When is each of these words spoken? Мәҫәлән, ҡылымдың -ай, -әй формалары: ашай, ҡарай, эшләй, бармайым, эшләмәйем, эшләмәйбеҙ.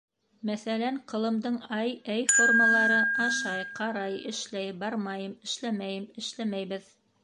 Мәҫәлән, 0.49 0.95
ҡылымдың 1.13 1.59
-ай, 1.65 1.91
-әй 2.07 2.25
формалары: 2.37 2.97
ашай, 3.29 3.63
ҡарай, 3.83 4.19
эшләй, 4.35 4.77
бармайым, 4.85 5.41
эшләмәйем, 5.51 6.13
эшләмәйбеҙ. 6.25 6.95